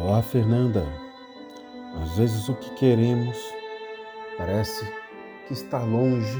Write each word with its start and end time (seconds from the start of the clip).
Olá, 0.00 0.22
Fernanda. 0.22 0.86
Às 2.00 2.16
vezes 2.16 2.48
o 2.48 2.54
que 2.54 2.70
queremos 2.76 3.36
parece 4.36 4.86
que 5.46 5.52
está 5.52 5.82
longe, 5.82 6.38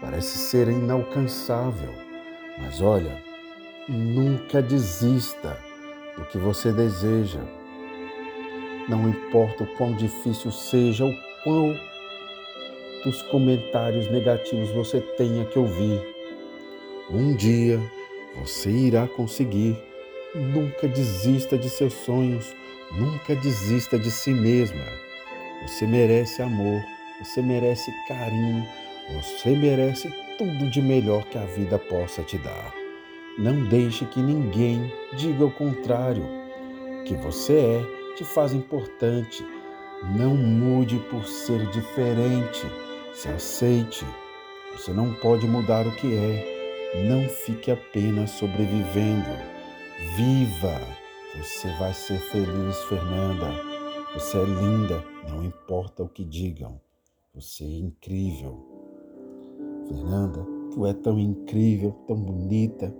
parece 0.00 0.38
ser 0.38 0.66
inalcançável. 0.68 1.92
Mas 2.58 2.80
olha, 2.80 3.22
nunca 3.86 4.62
desista 4.62 5.58
do 6.16 6.24
que 6.24 6.38
você 6.38 6.72
deseja. 6.72 7.40
Não 8.88 9.10
importa 9.10 9.64
o 9.64 9.76
quão 9.76 9.92
difícil 9.92 10.50
seja, 10.50 11.04
o 11.04 11.14
quão 11.44 11.76
dos 13.04 13.20
comentários 13.24 14.10
negativos 14.10 14.70
você 14.70 15.00
tenha 15.18 15.44
que 15.44 15.58
ouvir. 15.58 16.00
Um 17.10 17.36
dia 17.36 17.78
você 18.36 18.70
irá 18.70 19.06
conseguir. 19.06 19.76
Nunca 20.34 20.86
desista 20.86 21.58
de 21.58 21.68
seus 21.68 21.92
sonhos, 21.92 22.54
nunca 22.92 23.34
desista 23.36 23.98
de 23.98 24.10
si 24.10 24.30
mesma. 24.30 24.84
Você 25.62 25.86
merece 25.86 26.42
amor, 26.42 26.82
você 27.22 27.42
merece 27.42 27.92
carinho, 28.08 28.66
você 29.14 29.50
merece 29.50 30.10
tudo 30.38 30.70
de 30.70 30.80
melhor 30.80 31.24
que 31.24 31.36
a 31.36 31.44
vida 31.44 31.78
possa 31.78 32.22
te 32.22 32.38
dar. 32.38 32.72
Não 33.38 33.64
deixe 33.64 34.04
que 34.06 34.20
ninguém 34.20 34.92
diga 35.16 35.44
o 35.44 35.50
contrário. 35.50 36.24
O 37.00 37.04
que 37.04 37.14
você 37.14 37.58
é 37.58 38.16
te 38.16 38.24
faz 38.24 38.52
importante. 38.52 39.44
Não 40.16 40.34
mude 40.34 40.98
por 41.10 41.24
ser 41.26 41.66
diferente. 41.70 42.66
Se 43.14 43.28
aceite. 43.28 44.04
Você 44.72 44.92
não 44.92 45.14
pode 45.14 45.46
mudar 45.46 45.86
o 45.86 45.92
que 45.92 46.14
é. 46.14 47.04
Não 47.08 47.28
fique 47.28 47.70
apenas 47.70 48.30
sobrevivendo. 48.30 49.30
Viva! 50.16 50.99
Você 51.36 51.68
vai 51.78 51.94
ser 51.94 52.18
feliz, 52.18 52.76
Fernanda. 52.88 53.46
Você 54.14 54.36
é 54.36 54.44
linda, 54.44 55.04
não 55.28 55.44
importa 55.44 56.02
o 56.02 56.08
que 56.08 56.24
digam. 56.24 56.80
Você 57.32 57.62
é 57.62 57.78
incrível. 57.78 58.58
Fernanda, 59.86 60.44
tu 60.72 60.84
é 60.84 60.92
tão 60.92 61.20
incrível, 61.20 61.92
tão 62.08 62.16
bonita, 62.16 62.92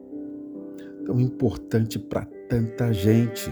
tão 1.04 1.20
importante 1.20 1.98
para 1.98 2.24
tanta 2.48 2.92
gente. 2.92 3.50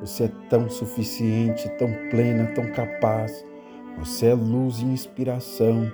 Você 0.00 0.24
é 0.24 0.32
tão 0.50 0.68
suficiente, 0.68 1.68
tão 1.78 1.88
plena, 2.10 2.46
tão 2.46 2.72
capaz. 2.72 3.44
Você 3.98 4.26
é 4.26 4.34
luz 4.34 4.80
e 4.80 4.86
inspiração. 4.86 5.88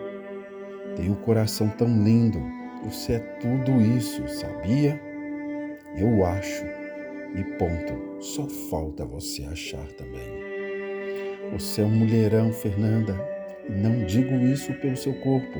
Tem 0.96 1.10
um 1.10 1.16
coração 1.16 1.68
tão 1.68 1.86
lindo. 2.02 2.40
Você 2.82 3.12
é 3.12 3.18
tudo 3.18 3.78
isso, 3.78 4.26
sabia? 4.26 4.98
Eu 5.94 6.24
acho. 6.24 6.79
E 7.34 7.44
ponto. 7.56 8.22
Só 8.22 8.46
falta 8.70 9.04
você 9.04 9.44
achar 9.44 9.86
também. 9.92 10.50
Você 11.52 11.82
é 11.82 11.84
um 11.84 11.90
mulherão, 11.90 12.52
Fernanda. 12.52 13.14
Não 13.68 14.04
digo 14.04 14.34
isso 14.34 14.72
pelo 14.74 14.96
seu 14.96 15.14
corpo, 15.20 15.58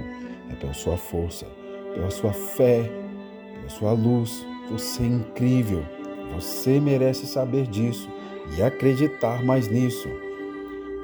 é 0.51 0.55
pela 0.57 0.75
sua 0.75 0.97
força, 0.97 1.47
pela 1.95 2.11
sua 2.11 2.33
fé, 2.33 2.83
pela 3.55 3.69
sua 3.69 3.93
luz. 3.93 4.45
Você 4.71 5.03
é 5.03 5.07
incrível. 5.07 5.85
Você 6.35 6.81
merece 6.81 7.27
saber 7.27 7.67
disso 7.67 8.09
e 8.57 8.63
acreditar 8.63 9.45
mais 9.45 9.69
nisso. 9.69 10.09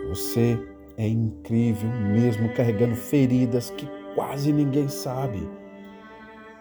Você 0.09 0.59
é 0.97 1.07
incrível, 1.07 1.91
mesmo 1.91 2.49
carregando 2.55 2.97
feridas 2.97 3.71
que 3.71 3.89
quase 4.15 4.53
ninguém 4.53 4.89
sabe. 4.89 5.49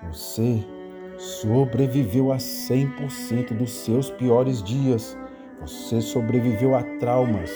Você 0.07 0.63
sobreviveu 1.17 2.31
a 2.31 2.37
100% 2.37 3.53
dos 3.53 3.71
seus 3.71 4.09
piores 4.09 4.61
dias. 4.61 5.17
Você 5.61 6.01
sobreviveu 6.01 6.75
a 6.75 6.83
traumas, 6.99 7.51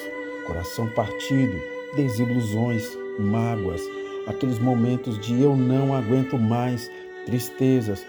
coração 0.45 0.87
partido, 0.89 1.59
desilusões, 1.95 2.85
mágoas, 3.19 3.81
aqueles 4.27 4.59
momentos 4.59 5.19
de 5.19 5.41
eu 5.41 5.55
não 5.55 5.93
aguento 5.93 6.37
mais, 6.37 6.89
tristezas, 7.25 8.05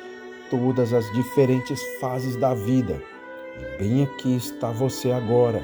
todas 0.51 0.93
as 0.93 1.11
diferentes 1.13 1.83
fases 2.01 2.37
da 2.37 2.55
vida. 2.55 3.03
E 3.59 3.79
bem 3.79 4.03
aqui 4.05 4.37
está 4.37 4.71
você 4.71 5.11
agora. 5.11 5.63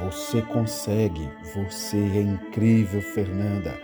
Você 0.00 0.42
consegue, 0.42 1.28
você 1.54 1.96
é 1.96 2.20
incrível, 2.20 3.00
Fernanda. 3.00 3.78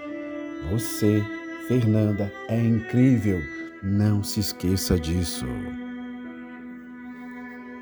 Você, 0.70 1.22
Fernanda, 1.68 2.32
é 2.48 2.60
incrível. 2.60 3.40
Não 3.82 4.22
se 4.22 4.40
esqueça 4.40 5.00
disso. 5.00 5.46